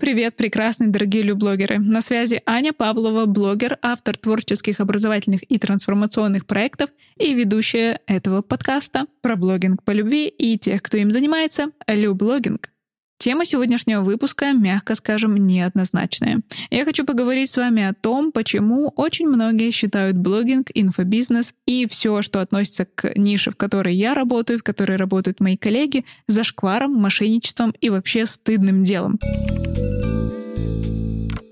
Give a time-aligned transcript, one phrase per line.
[0.00, 1.78] привет, прекрасные дорогие люблогеры!
[1.78, 9.06] На связи Аня Павлова, блогер, автор творческих, образовательных и трансформационных проектов и ведущая этого подкаста
[9.20, 12.72] про блогинг по любви и тех, кто им занимается, люблогинг.
[13.18, 16.40] Тема сегодняшнего выпуска, мягко скажем, неоднозначная.
[16.70, 22.22] Я хочу поговорить с вами о том, почему очень многие считают блогинг, инфобизнес и все,
[22.22, 27.74] что относится к нише, в которой я работаю, в которой работают мои коллеги, зашкваром, мошенничеством
[27.82, 29.18] и вообще стыдным делом.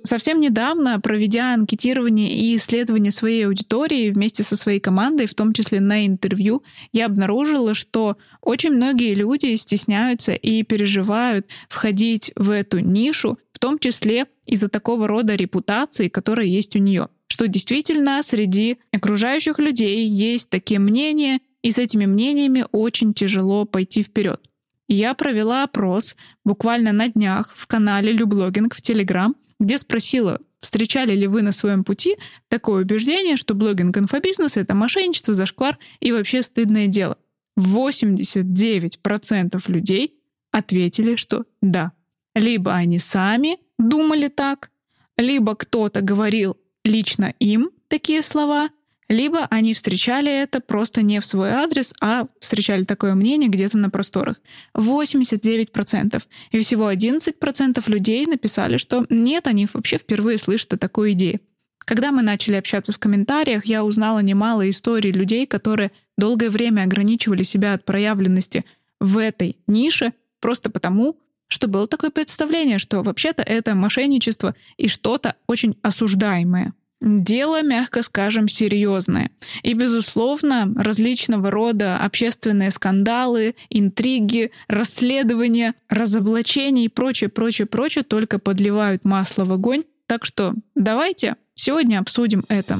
[0.09, 5.80] Совсем недавно, проведя анкетирование и исследование своей аудитории вместе со своей командой, в том числе
[5.80, 6.62] на интервью,
[6.93, 13.79] я обнаружила, что очень многие люди стесняются и переживают входить в эту нишу, в том
[13.79, 17.09] числе из-за такого рода репутации, которая есть у нее.
[17.27, 24.02] Что действительно среди окружающих людей есть такие мнения, и с этими мнениями очень тяжело пойти
[24.02, 24.41] вперед.
[24.88, 26.16] Я провела опрос
[26.47, 31.84] буквально на днях в канале Люблогинг в Телеграм, где спросила, встречали ли вы на своем
[31.84, 32.16] пути
[32.48, 37.18] такое убеждение, что блогинг инфобизнес— это мошенничество, зашквар и вообще стыдное дело.
[37.59, 40.14] 89% людей
[40.52, 41.92] ответили, что да.
[42.34, 44.70] Либо они сами думали так,
[45.16, 48.70] либо кто-то говорил лично им такие слова,
[49.09, 53.90] либо они встречали это просто не в свой адрес, а встречали такое мнение где-то на
[53.90, 54.40] просторах.
[54.74, 56.23] 89%.
[56.51, 61.40] И всего 11% людей написали, что нет, они вообще впервые слышат о такой идее.
[61.79, 67.44] Когда мы начали общаться в комментариях, я узнала немало историй людей, которые долгое время ограничивали
[67.44, 68.66] себя от проявленности
[69.00, 75.36] в этой нише просто потому, что было такое представление, что вообще-то это мошенничество и что-то
[75.47, 76.75] очень осуждаемое.
[77.00, 79.31] Дело, мягко скажем, серьезное.
[79.62, 89.04] И, безусловно, различного рода общественные скандалы, интриги, расследования, разоблачения и прочее, прочее, прочее только подливают
[89.04, 89.84] масло в огонь.
[90.06, 92.78] Так что давайте сегодня обсудим это.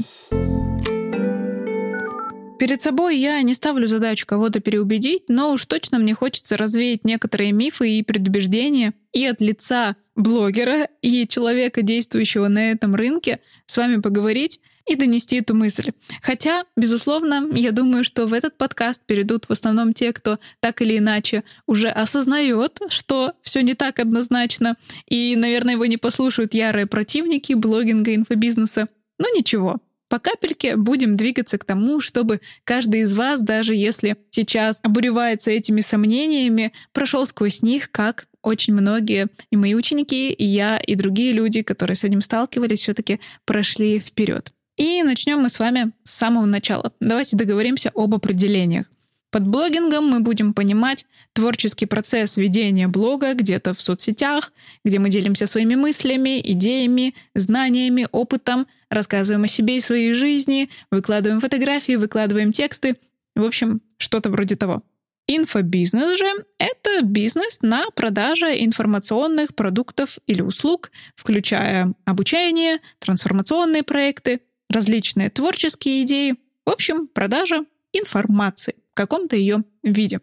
[2.59, 7.53] Перед собой я не ставлю задачу кого-то переубедить, но уж точно мне хочется развеять некоторые
[7.53, 14.01] мифы и предубеждения и от лица блогера и человека, действующего на этом рынке, с вами
[14.01, 15.93] поговорить и донести эту мысль.
[16.21, 20.99] Хотя, безусловно, я думаю, что в этот подкаст перейдут в основном те, кто так или
[20.99, 24.77] иначе уже осознает, что все не так однозначно,
[25.07, 28.89] и, наверное, его не послушают ярые противники блогинга, инфобизнеса.
[29.19, 34.81] Но ничего, по капельке будем двигаться к тому, чтобы каждый из вас, даже если сейчас
[34.83, 40.95] обуревается этими сомнениями, прошел сквозь них, как очень многие и мои ученики, и я, и
[40.95, 44.53] другие люди, которые с этим сталкивались, все-таки прошли вперед.
[44.77, 46.93] И начнем мы с вами с самого начала.
[47.01, 48.87] Давайте договоримся об определениях.
[49.31, 51.05] Под блогингом мы будем понимать
[51.39, 54.53] творческий процесс ведения блога где-то в соцсетях,
[54.85, 61.41] где мы делимся своими мыслями, идеями, знаниями, опытом, рассказываем о себе и своей жизни, выкладываем
[61.41, 62.97] фотографии, выкладываем тексты.
[63.37, 64.83] В общем, что-то вроде того.
[65.29, 75.31] Инфобизнес же— это бизнес на продаже информационных продуктов или услуг, включая обучение, трансформационные проекты, различные
[75.31, 76.35] творческие идеи,
[76.67, 80.19] в общем, продажа информации в каком-то ее виде.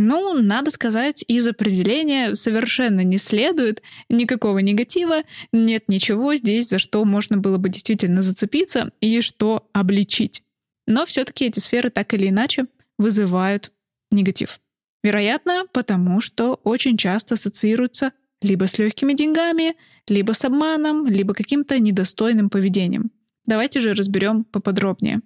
[0.00, 7.04] Ну, надо сказать, из определения совершенно не следует никакого негатива, нет ничего здесь, за что
[7.04, 10.44] можно было бы действительно зацепиться и что обличить.
[10.86, 12.66] Но все-таки эти сферы так или иначе
[12.96, 13.72] вызывают
[14.12, 14.60] негатив.
[15.02, 19.74] Вероятно, потому что очень часто ассоциируются либо с легкими деньгами,
[20.06, 23.10] либо с обманом, либо каким-то недостойным поведением.
[23.46, 25.22] Давайте же разберем поподробнее.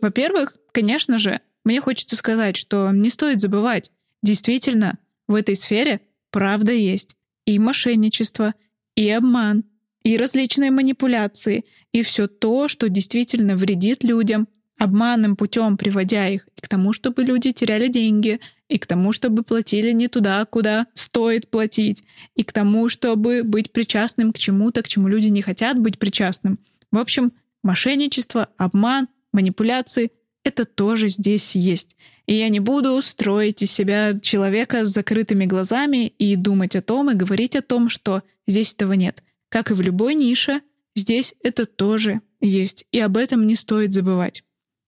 [0.00, 3.90] Во-первых, конечно же, мне хочется сказать, что не стоит забывать,
[4.22, 6.00] действительно, в этой сфере
[6.30, 8.54] правда есть и мошенничество,
[8.96, 9.64] и обман,
[10.02, 14.48] и различные манипуляции, и все то, что действительно вредит людям,
[14.78, 19.92] обманным путем приводя их к тому, чтобы люди теряли деньги, и к тому, чтобы платили
[19.92, 22.04] не туда, куда стоит платить,
[22.34, 26.58] и к тому, чтобы быть причастным к чему-то, к чему люди не хотят быть причастным.
[26.90, 27.32] В общем,
[27.62, 30.10] мошенничество, обман, манипуляции—
[30.44, 31.96] это тоже здесь есть.
[32.26, 37.10] И я не буду строить из себя человека с закрытыми глазами и думать о том
[37.10, 39.22] и говорить о том, что здесь этого нет.
[39.48, 40.62] Как и в любой нише,
[40.94, 44.44] здесь это тоже есть, и об этом не стоит забывать.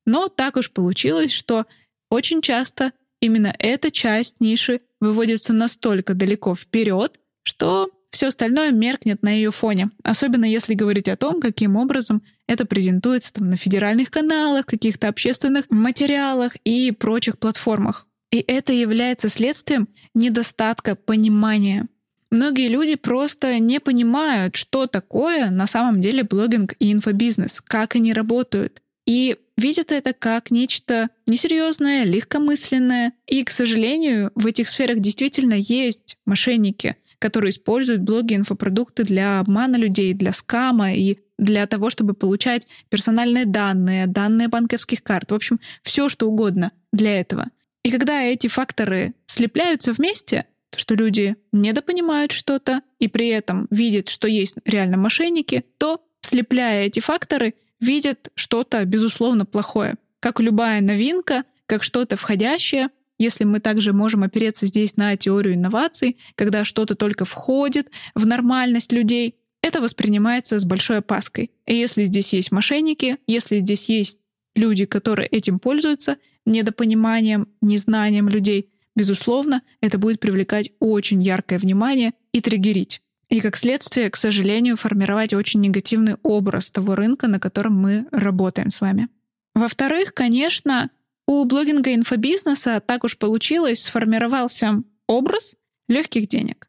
[0.06, 1.66] Но так уж получилось, что
[2.10, 9.30] очень часто именно эта часть ниши выводится настолько далеко вперед, что все остальное меркнет на
[9.30, 14.66] ее фоне, особенно если говорить о том, каким образом это презентуется там, на федеральных каналах,
[14.66, 18.06] каких-то общественных материалах и прочих платформах.
[18.30, 21.88] И это является следствием недостатка понимания.
[22.30, 28.12] многие люди просто не понимают, что такое на самом деле блогинг и инфобизнес, как они
[28.12, 28.80] работают.
[29.06, 33.12] И видят это как нечто несерьезное, легкомысленное.
[33.26, 39.76] И, к сожалению, в этих сферах действительно есть мошенники, которые используют блоги инфопродукты для обмана
[39.76, 45.58] людей, для скама и для того, чтобы получать персональные данные, данные банковских карт, в общем,
[45.80, 47.46] все что угодно для этого.
[47.82, 50.44] И когда эти факторы слепляются вместе,
[50.76, 57.00] что люди недопонимают что-то и при этом видят, что есть реально мошенники, то, слепляя эти
[57.00, 59.94] факторы, видят что-то, безусловно, плохое.
[60.20, 66.18] Как любая новинка, как что-то входящее, если мы также можем опереться здесь на теорию инноваций,
[66.34, 71.50] когда что-то только входит в нормальность людей, это воспринимается с большой опаской.
[71.66, 74.18] И если здесь есть мошенники, если здесь есть
[74.54, 82.40] люди, которые этим пользуются, недопониманием, незнанием людей, безусловно, это будет привлекать очень яркое внимание и
[82.40, 83.00] триггерить.
[83.30, 88.70] И как следствие, к сожалению, формировать очень негативный образ того рынка, на котором мы работаем
[88.70, 89.08] с вами.
[89.54, 90.90] Во-вторых, конечно,
[91.26, 95.56] у блогинга инфобизнеса так уж получилось, сформировался образ
[95.88, 96.68] легких денег.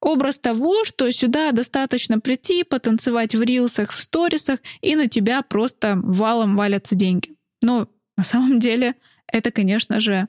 [0.00, 6.00] Образ того, что сюда достаточно прийти, потанцевать в рилсах, в сторисах, и на тебя просто
[6.02, 7.36] валом валятся деньги.
[7.62, 8.96] Но на самом деле
[9.28, 10.26] это, конечно же,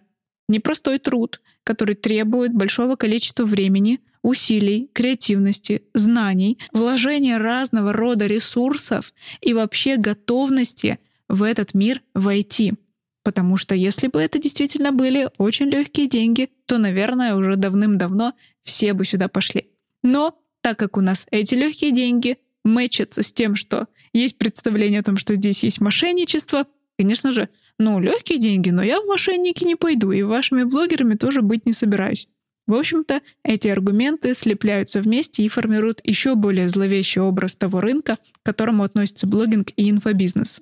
[0.47, 9.11] непростой труд, который требует большого количества времени, усилий, креативности, знаний, вложения разного рода ресурсов
[9.41, 12.73] и вообще готовности в этот мир войти.
[13.23, 18.93] Потому что если бы это действительно были очень легкие деньги, то, наверное, уже давным-давно все
[18.93, 19.69] бы сюда пошли.
[20.03, 25.03] Но так как у нас эти легкие деньги мэчатся с тем, что есть представление о
[25.03, 26.67] том, что здесь есть мошенничество,
[26.97, 27.49] конечно же,
[27.79, 31.73] ну, легкие деньги, но я в мошенники не пойду, и вашими блогерами тоже быть не
[31.73, 32.27] собираюсь.
[32.65, 38.45] В общем-то, эти аргументы слепляются вместе и формируют еще более зловещий образ того рынка, к
[38.45, 40.61] которому относится блогинг и инфобизнес.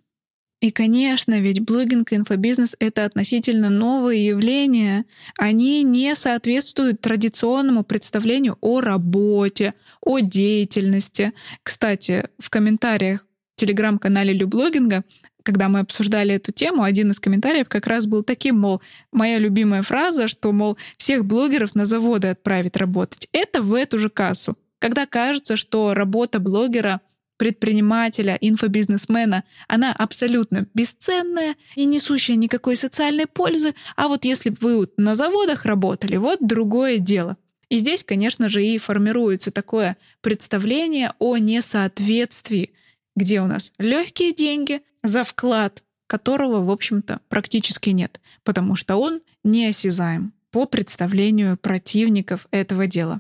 [0.62, 5.06] И, конечно, ведь блогинг и инфобизнес— это относительно новые явления.
[5.38, 11.34] Они не соответствуют традиционному представлению о работе, о деятельности.
[11.64, 13.26] Кстати, в комментариях
[13.56, 15.04] в телеграм-канале Люблогинга
[15.44, 18.80] когда мы обсуждали эту тему, один из комментариев как раз был таким, мол,
[19.12, 23.28] моя любимая фраза, что, мол, всех блогеров на заводы отправить работать.
[23.32, 24.56] Это в эту же кассу.
[24.78, 27.02] Когда кажется, что работа блогера
[27.42, 33.74] предпринимателя, инфобизнесмена, она абсолютно бесценная и несущая никакой социальной пользы.
[33.96, 37.38] А вот если бы вы на заводах работали, вот другое дело.
[37.68, 42.74] И здесь, конечно же, и формируется такое представление о несоответствии,
[43.16, 49.20] где у нас легкие деньги за вклад, которого, в общем-то, практически нет, потому что он
[49.44, 53.20] неосязаем по представлению противников этого дела.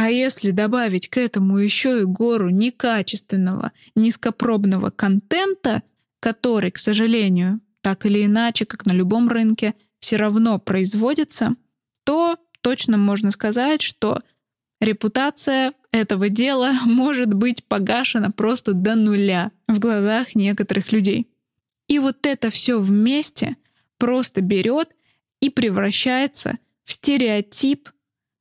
[0.00, 5.82] А если добавить к этому еще и гору некачественного, низкопробного контента,
[6.20, 11.56] который, к сожалению, так или иначе, как на любом рынке, все равно производится,
[12.04, 14.22] то точно можно сказать, что
[14.80, 21.28] репутация этого дела может быть погашена просто до нуля в глазах некоторых людей.
[21.88, 23.56] И вот это все вместе
[23.96, 24.94] просто берет
[25.40, 27.90] и превращается в стереотип,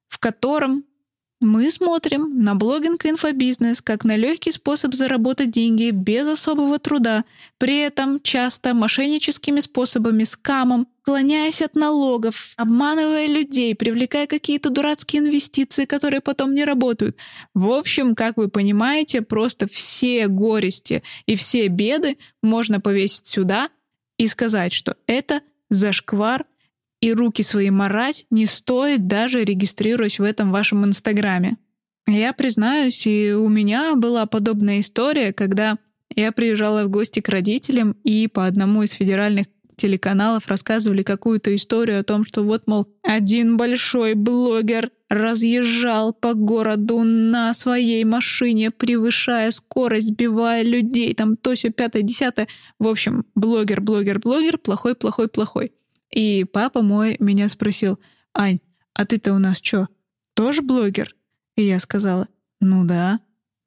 [0.07, 0.83] в котором
[1.39, 7.25] мы смотрим на блогинг и инфобизнес как на легкий способ заработать деньги без особого труда,
[7.59, 15.85] при этом часто мошенническими способами, скамом, клоняясь от налогов, обманывая людей, привлекая какие-то дурацкие инвестиции,
[15.85, 17.17] которые потом не работают.
[17.53, 23.69] В общем, как вы понимаете, просто все горести и все беды можно повесить сюда
[24.17, 26.45] и сказать, что это зашквар
[27.01, 31.57] и руки свои марать не стоит, даже регистрируясь в этом вашем Инстаграме.
[32.07, 35.77] Я признаюсь, и у меня была подобная история, когда
[36.15, 41.99] я приезжала в гости к родителям, и по одному из федеральных телеканалов рассказывали какую-то историю
[41.99, 49.51] о том, что вот, мол, один большой блогер разъезжал по городу на своей машине, превышая
[49.51, 52.47] скорость, сбивая людей, там то все пятое, десятое.
[52.79, 55.71] В общем, блогер, блогер, блогер, плохой, плохой, плохой.
[56.11, 57.99] И папа мой меня спросил,
[58.33, 58.59] «Ань,
[58.93, 59.89] а ты-то у нас что,
[60.33, 61.15] тоже блогер?»
[61.55, 62.27] И я сказала,
[62.59, 63.19] «Ну да».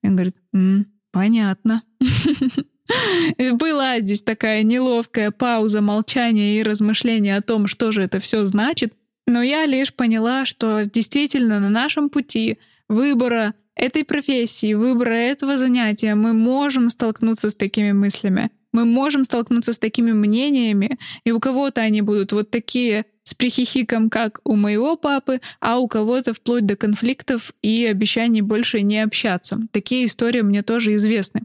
[0.02, 1.82] И он говорит, М, «Понятно».
[3.52, 8.94] Была здесь такая неловкая пауза молчания и размышления о том, что же это все значит,
[9.26, 16.14] но я лишь поняла, что действительно на нашем пути выбора этой профессии, выбора этого занятия
[16.14, 21.80] мы можем столкнуться с такими мыслями мы можем столкнуться с такими мнениями, и у кого-то
[21.80, 26.76] они будут вот такие с прихихиком, как у моего папы, а у кого-то вплоть до
[26.76, 29.60] конфликтов и обещаний больше не общаться.
[29.72, 31.42] Такие истории мне тоже известны.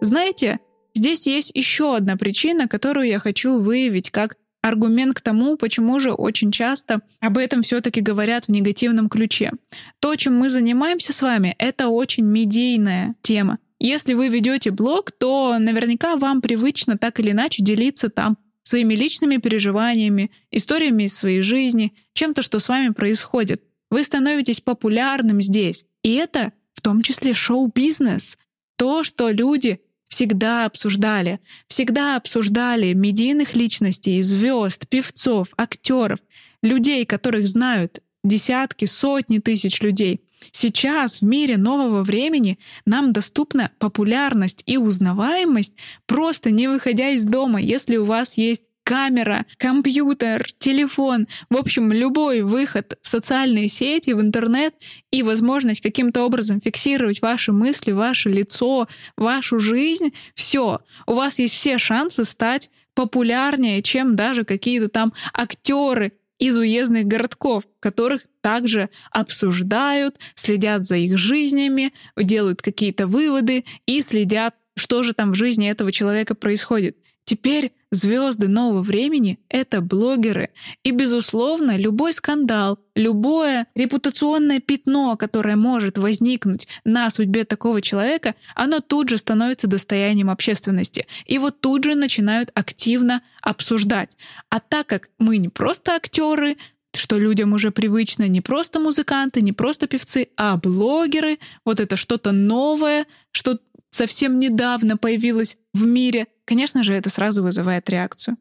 [0.00, 0.60] Знаете,
[0.94, 6.12] здесь есть еще одна причина, которую я хочу выявить как аргумент к тому, почему же
[6.12, 9.52] очень часто об этом все-таки говорят в негативном ключе.
[10.00, 13.58] То, чем мы занимаемся с вами, это очень медийная тема.
[13.78, 19.36] Если вы ведете блог, то наверняка вам привычно так или иначе делиться там своими личными
[19.36, 23.62] переживаниями, историями из своей жизни, чем-то, что с вами происходит.
[23.90, 25.84] Вы становитесь популярным здесь.
[26.02, 28.38] И это в том числе шоу-бизнес.
[28.76, 29.80] То, что люди
[30.14, 31.40] всегда обсуждали.
[31.66, 36.20] Всегда обсуждали медийных личностей, звезд, певцов, актеров,
[36.62, 40.20] людей, которых знают десятки, сотни тысяч людей.
[40.52, 45.74] Сейчас в мире нового времени нам доступна популярность и узнаваемость
[46.06, 52.42] просто не выходя из дома, если у вас есть камера, компьютер, телефон, в общем, любой
[52.42, 54.74] выход в социальные сети, в интернет
[55.10, 58.86] и возможность каким-то образом фиксировать ваши мысли, ваше лицо,
[59.16, 66.12] вашу жизнь, все, у вас есть все шансы стать популярнее, чем даже какие-то там актеры
[66.38, 74.54] из уездных городков, которых также обсуждают, следят за их жизнями, делают какие-то выводы и следят,
[74.76, 76.98] что же там в жизни этого человека происходит.
[77.24, 80.50] Теперь звезды нового времени— это блогеры.
[80.82, 88.80] И, безусловно, любой скандал, любое репутационное пятно, которое может возникнуть на судьбе такого человека, оно
[88.80, 91.06] тут же становится достоянием общественности.
[91.24, 94.16] И вот тут же начинают активно обсуждать.
[94.50, 96.58] А так как мы не просто актеры,
[96.96, 101.38] что людям уже привычно не просто музыканты, не просто певцы, а блогеры.
[101.64, 103.58] Вот это что-то новое, что
[103.94, 108.36] совсем недавно появилось в мире, конечно же, это сразу вызывает реакцию.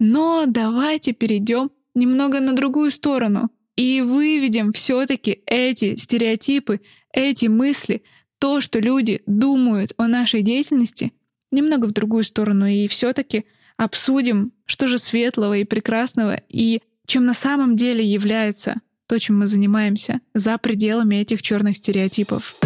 [0.00, 6.80] Но давайте перейдем немного на другую сторону и выведем все-таки эти стереотипы,
[7.12, 8.02] эти мысли,
[8.38, 11.12] то, что люди думают о нашей деятельности,
[11.50, 13.44] немного в другую сторону и все-таки
[13.76, 19.46] обсудим, что же светлого и прекрасного и чем на самом деле является то, чем мы
[19.46, 22.56] занимаемся за пределами этих черных стереотипов.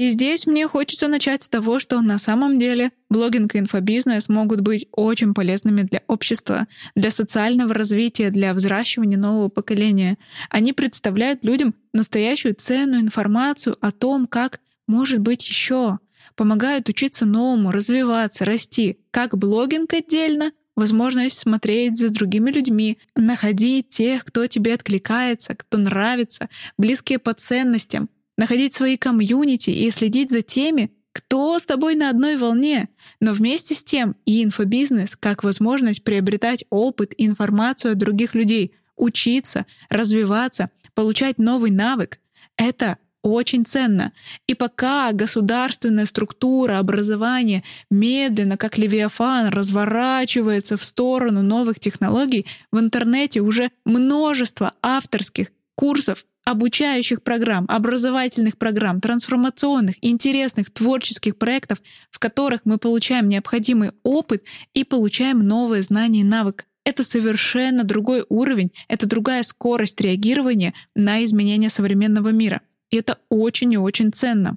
[0.00, 4.62] И здесь мне хочется начать с того, что на самом деле блогинг и инфобизнес могут
[4.62, 10.16] быть очень полезными для общества, для социального развития, для взращивания нового поколения.
[10.48, 15.98] Они представляют людям настоящую ценную информацию о том, как может быть еще,
[16.34, 24.24] помогают учиться новому, развиваться, расти, как блогинг отдельно, возможность смотреть за другими людьми, находить тех,
[24.24, 28.08] кто тебе откликается, кто нравится, близкие по ценностям,
[28.40, 32.88] находить свои комьюнити и следить за теми, кто с тобой на одной волне.
[33.20, 38.72] Но вместе с тем и инфобизнес как возможность приобретать опыт и информацию от других людей,
[38.96, 42.18] учиться, развиваться, получать новый навык—
[42.56, 44.12] это очень ценно.
[44.46, 53.40] И пока государственная структура образования медленно, как левиафан, разворачивается в сторону новых технологий, в интернете
[53.40, 61.80] уже множество авторских курсов обучающих программ, образовательных программ, трансформационных, интересных, творческих проектов,
[62.10, 64.42] в которых мы получаем необходимый опыт
[64.74, 66.66] и получаем новые знания и навык.
[66.84, 72.62] Это совершенно другой уровень, это другая скорость реагирования на изменения современного мира.
[72.90, 74.56] И это очень и очень ценно.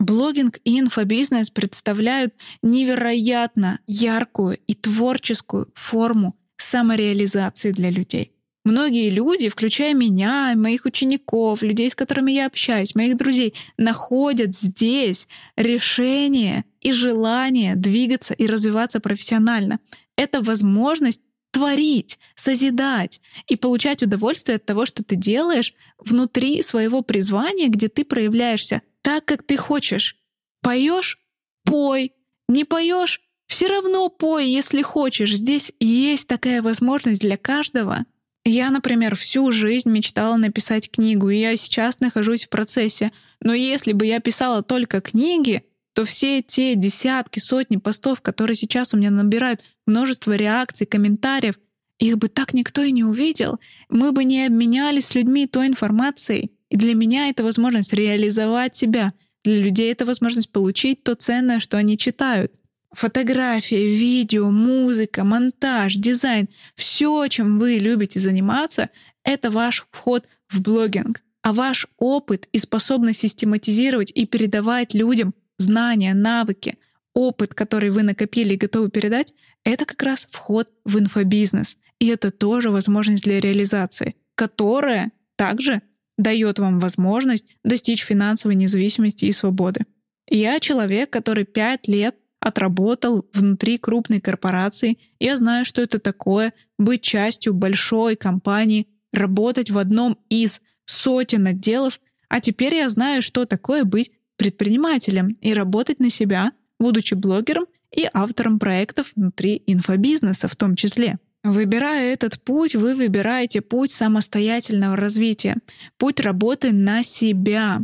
[0.00, 2.32] Блогинг и инфобизнес представляют
[2.62, 8.33] невероятно яркую и творческую форму самореализации для людей.
[8.64, 15.28] Многие люди, включая меня, моих учеников, людей, с которыми я общаюсь, моих друзей, находят здесь
[15.56, 19.80] решение и желание двигаться и развиваться профессионально.
[20.16, 27.68] Это возможность творить, созидать и получать удовольствие от того, что ты делаешь внутри своего призвания,
[27.68, 30.16] где ты проявляешься так, как ты хочешь.
[30.62, 31.18] Поешь—
[31.64, 32.12] пой.
[32.48, 35.34] Не поешь— все равно пой, если хочешь.
[35.34, 38.06] Здесь есть такая возможность для каждого—
[38.44, 43.10] я, например, всю жизнь мечтала написать книгу, и я сейчас нахожусь в процессе.
[43.40, 48.92] Но если бы я писала только книги, то все те десятки, сотни постов, которые сейчас
[48.92, 51.54] у меня набирают множество реакций, комментариев,
[51.98, 53.60] их бы так никто и не увидел.
[53.88, 56.50] Мы бы не обменялись с людьми той информацией.
[56.68, 59.14] И для меня это возможность реализовать себя.
[59.44, 62.52] Для людей это возможность получить то ценное, что они читают
[62.94, 68.90] фотография, видео, музыка, монтаж, дизайн, все, чем вы любите заниматься,
[69.24, 71.22] это ваш вход в блогинг.
[71.42, 76.78] А ваш опыт и способность систематизировать и передавать людям знания, навыки,
[77.12, 79.34] опыт, который вы накопили и готовы передать,
[79.64, 81.76] это как раз вход в инфобизнес.
[81.98, 85.82] И это тоже возможность для реализации, которая также
[86.16, 89.84] дает вам возможность достичь финансовой независимости и свободы.
[90.28, 94.98] Я человек, который пять лет отработал внутри крупной корпорации.
[95.18, 102.00] Я знаю, что это такое быть частью большой компании, работать в одном из сотен отделов,
[102.28, 108.08] а теперь я знаю, что такое быть предпринимателем и работать на себя, будучи блогером и
[108.12, 111.18] автором проектов внутри инфобизнеса в том числе.
[111.44, 115.56] Выбирая этот путь, вы выбираете путь самостоятельного развития,
[115.96, 117.80] путь работы на себя,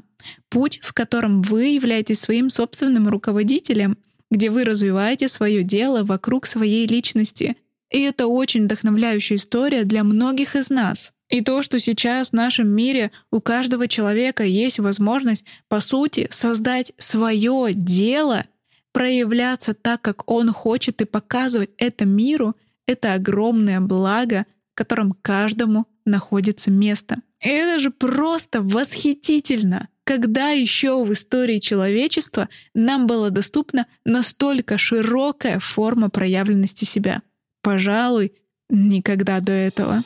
[0.50, 3.96] путь, в котором вы являетесь своим собственным руководителем,
[4.30, 7.56] где вы развиваете свое дело вокруг своей личности.
[7.90, 11.12] И это очень вдохновляющая история для многих из нас.
[11.28, 16.92] И то, что сейчас в нашем мире у каждого человека есть возможность, по сути, создать
[16.99, 18.44] свое дело,
[18.92, 22.56] проявляться так, как он хочет, и показывать это миру—
[22.87, 27.18] это огромное благо, в котором каждому находится место.
[27.40, 29.88] И это же просто восхитительно!
[30.10, 37.22] Когда еще в истории человечества нам была доступна настолько широкая форма проявленности себя?
[37.62, 38.32] Пожалуй,
[38.68, 40.02] никогда до этого.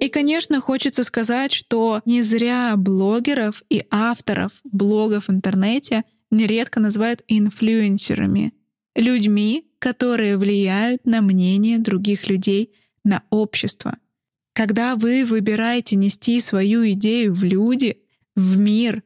[0.00, 7.24] И, конечно, хочется сказать, что не зря блогеров и авторов блогов в интернете нередко называют
[7.26, 8.52] инфлюенсерами,
[8.94, 13.96] людьми, которые влияют на мнение других людей, на общество.
[14.56, 17.98] Когда вы выбираете нести свою идею в люди,
[18.34, 19.02] в мир,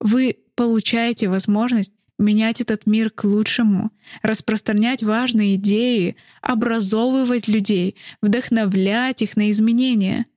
[0.00, 3.90] вы получаете возможность менять этот мир к лучшему,
[4.22, 10.24] распространять важные идеи, образовывать людей, вдохновлять их на изменения—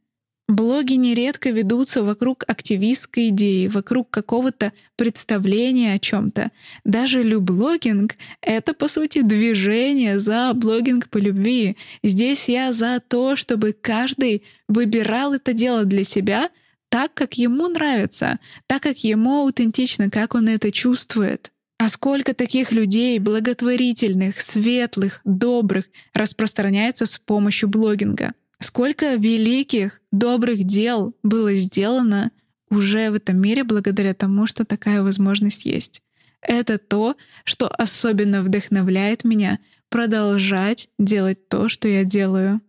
[0.48, 6.52] Блоги нередко ведутся вокруг активистской идеи, вокруг какого-то представления о чем-то.
[6.86, 11.76] Даже люблогинг— это, по сути, движение за блогинг по любви.
[12.02, 16.50] Здесь я за то, чтобы каждый выбирал это дело для себя
[16.88, 21.52] так, как ему нравится, так, как ему аутентично, как он это чувствует.
[21.78, 31.16] А сколько таких людей, благотворительных, светлых, добрых, распространяется с помощью блогинга— Сколько великих, добрых дел
[31.22, 32.32] было сделано
[32.70, 36.02] уже в этом мире благодаря тому, что такая возможность есть.
[36.42, 42.62] Это то, что особенно вдохновляет меня продолжать делать то, что я делаю.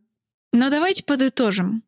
[0.52, 1.82] Но давайте подытожим.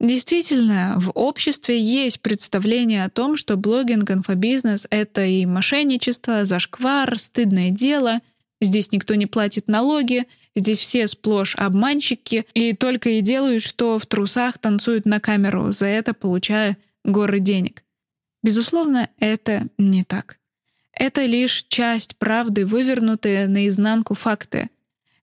[0.00, 7.70] Действительно, в обществе есть представление о том, что блогинг, инфобизнес— это и мошенничество, зашквар, стыдное
[7.70, 8.20] дело,
[8.60, 10.24] здесь никто не платит налоги—
[10.56, 15.86] Здесь все сплошь обманщики и только и делают, что в трусах танцуют на камеру, за
[15.86, 17.82] это получая горы денег.
[18.42, 20.38] Безусловно, это не так.
[20.92, 24.70] Это лишь часть правды, вывернутые наизнанку факты.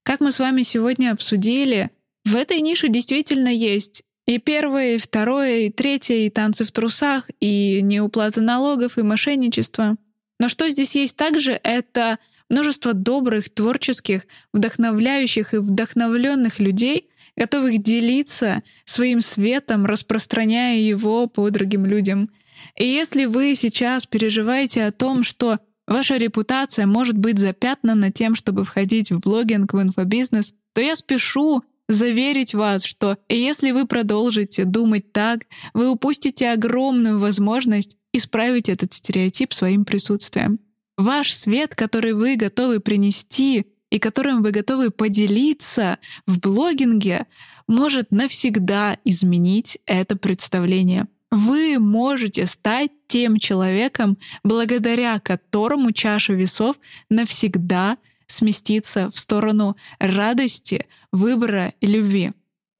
[0.02, 1.90] Как мы с вами сегодня обсудили,
[2.24, 7.30] в этой нише действительно есть и первое, и второе, и третье, и танцы в трусах,
[7.40, 9.96] и неуплата налогов, и мошенничество.
[10.38, 12.18] Но что здесь есть также, это
[12.52, 21.86] множество добрых, творческих, вдохновляющих и вдохновленных людей, готовых делиться своим светом, распространяя его по другим
[21.86, 22.30] людям.
[22.76, 28.64] И если вы сейчас переживаете о том, что ваша репутация может быть запятнана тем, чтобы
[28.64, 35.10] входить в блогинг, в инфобизнес, то я спешу заверить вас, что если вы продолжите думать
[35.12, 40.58] так, вы упустите огромную возможность исправить этот стереотип своим присутствием.
[41.02, 47.26] Ваш свет, который вы готовы принести и которым вы готовы поделиться в блогинге,
[47.66, 51.08] может навсегда изменить это представление.
[51.32, 56.76] Вы можете стать тем человеком, благодаря которому чаша весов
[57.10, 62.30] навсегда сместится в сторону радости, выбора и любви.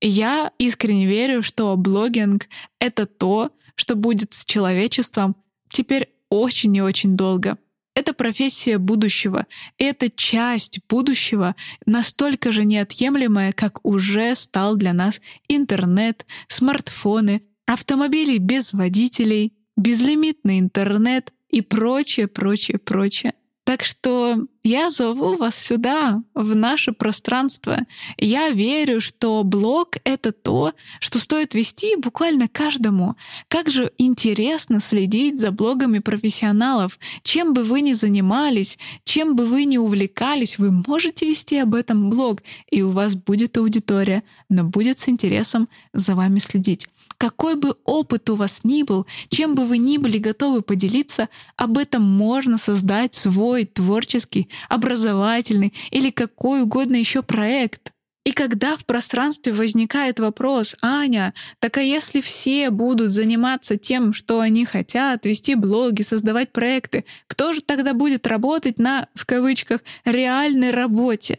[0.00, 5.34] Я искренне верю, что блогинг— это то, что будет с человечеством
[5.70, 7.58] теперь очень и очень долго.
[7.94, 9.46] Это профессия будущего.
[9.76, 18.72] Это часть будущего настолько же неотъемлемая, как уже стал для нас интернет, смартфоны, автомобили без
[18.72, 23.34] водителей, безлимитный интернет и прочее, прочее, прочее.
[23.64, 27.78] Так что я зову вас сюда, в наше пространство.
[28.18, 33.16] Я верю, что блог— это то, что стоит вести буквально каждому.
[33.46, 36.98] Как же интересно следить за блогами профессионалов.
[37.22, 42.10] Чем бы вы ни занимались, чем бы вы ни увлекались, вы можете вести об этом
[42.10, 46.88] блог, и у вас будет аудитория, но будет с интересом за вами следить.
[47.22, 51.78] Какой бы опыт у вас ни был, чем бы вы ни были готовы поделиться, об
[51.78, 57.92] этом можно создать свой творческий, образовательный или какой угодно еще проект.
[58.24, 64.40] И когда в пространстве возникает вопрос, Аня, так а если все будут заниматься тем, что
[64.40, 70.72] они хотят, вести блоги, создавать проекты, кто же тогда будет работать на, в кавычках, реальной
[70.72, 71.38] работе?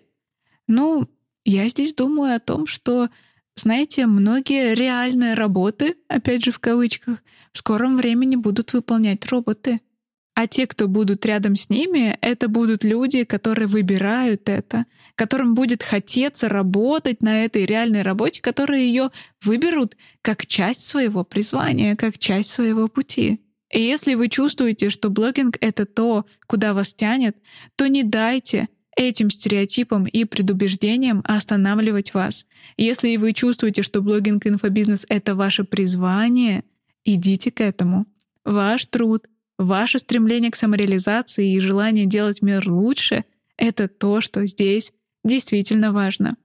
[0.66, 1.10] Ну,
[1.44, 3.10] я здесь думаю о том, что,
[3.56, 9.82] знаете, многие реальные работы, опять же в кавычках, в скором времени будут выполнять роботы.
[10.36, 15.84] А те, кто будут рядом с ними, это будут люди, которые выбирают это, которым будет
[15.84, 19.12] хотеться работать на этой реальной работе, которые ее
[19.44, 23.42] выберут как часть своего призвания, как часть своего пути.
[23.72, 27.38] И если вы чувствуете, что блогинг— это то, куда вас тянет,
[27.76, 32.46] то не дайте этим стереотипам и предубеждениям останавливать вас.
[32.78, 36.64] Если вы чувствуете, что блогинг и инфобизнес— это ваше призвание,
[37.06, 38.06] идите к этому.
[38.46, 39.28] Ваш труд,
[39.58, 43.24] Ваше стремление к самореализации и желание делать мир лучше—
[43.58, 46.38] это то, что здесь действительно важно.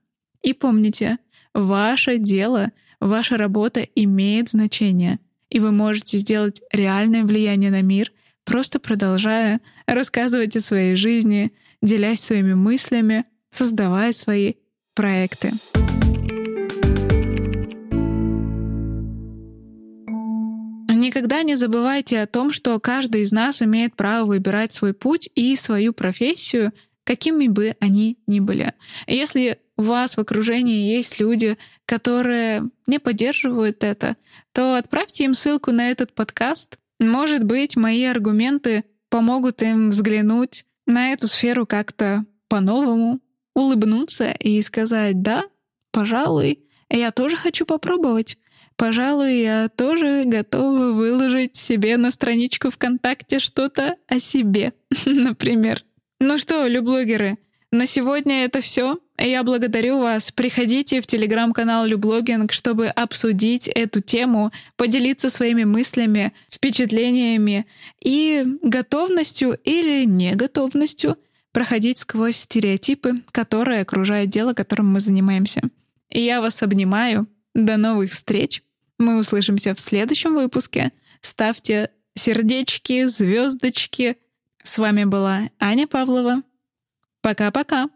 [0.42, 1.18] И помните,
[1.54, 8.12] ваше дело, ваша работа имеет значение, и вы можете сделать реальное влияние на мир,
[8.44, 14.54] просто продолжая рассказывать о своей жизни, делясь своими мыслями, создавая свои
[14.94, 15.52] проекты.
[20.88, 25.56] Никогда не забывайте о том, что каждый из нас имеет право выбирать свой путь и
[25.56, 26.72] свою профессию,
[27.04, 28.74] какими бы они ни были.
[29.06, 34.16] Если у вас в окружении есть люди, которые не поддерживают это,
[34.52, 36.78] то отправьте им ссылку на этот подкаст.
[37.00, 43.20] Может быть, мои аргументы помогут им взглянуть на эту сферу как-то по-новому,
[43.54, 45.44] улыбнуться и сказать «да,
[45.92, 48.38] пожалуй, я тоже хочу попробовать».
[48.76, 54.72] Пожалуй, я тоже готова выложить себе на страничку ВКонтакте что-то о себе,
[55.04, 55.82] например.
[56.20, 57.38] Ну что, люблогеры,
[57.70, 58.98] на сегодня это все.
[59.18, 60.32] Я благодарю вас.
[60.32, 67.66] Приходите в телеграм-канал Люблогинг, чтобы обсудить эту тему, поделиться своими мыслями, впечатлениями
[68.00, 71.18] и готовностью или неготовностью
[71.52, 75.62] проходить сквозь стереотипы, которые окружают дело, которым мы занимаемся.
[76.10, 77.26] И я вас обнимаю.
[77.54, 78.62] До новых встреч!
[78.98, 80.92] Мы услышимся в следующем выпуске.
[81.20, 84.16] Ставьте сердечки, звездочки.
[84.62, 86.42] С вами была Аня Павлова.
[87.22, 87.88] Пока-пока.